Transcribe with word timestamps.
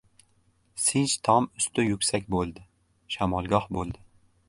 Sinch 0.85 1.13
tom 1.29 1.47
usti 1.59 1.85
yuksak 1.89 2.27
bo‘ldi, 2.37 2.67
shamolgoh 3.17 3.73
bo‘ldi. 3.79 4.07